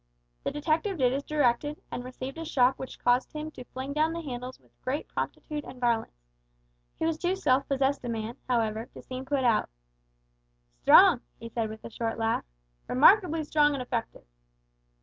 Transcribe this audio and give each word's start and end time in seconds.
The 0.43 0.49
detective 0.49 0.97
did 0.97 1.13
as 1.13 1.23
directed, 1.23 1.79
and 1.91 2.03
received 2.03 2.39
a 2.39 2.43
shock 2.43 2.79
which 2.79 2.97
caused 2.97 3.33
him 3.33 3.51
to 3.51 3.63
fling 3.65 3.93
down 3.93 4.13
the 4.13 4.21
handles 4.23 4.59
with 4.59 4.71
great 4.81 5.07
promptitude 5.07 5.63
and 5.63 5.79
violence. 5.79 6.23
He 6.95 7.05
was 7.05 7.19
too 7.19 7.35
self 7.35 7.67
possessed 7.67 8.03
a 8.03 8.09
man, 8.09 8.35
however, 8.49 8.87
to 8.95 9.03
seem 9.03 9.25
put 9.25 9.43
out. 9.43 9.69
"Strong!" 10.81 11.21
he 11.39 11.49
said, 11.49 11.69
with 11.69 11.83
a 11.85 11.91
short 11.91 12.17
laugh; 12.17 12.45
"remarkably 12.87 13.43
strong 13.43 13.73
and 13.73 13.81
effective." 13.83 14.25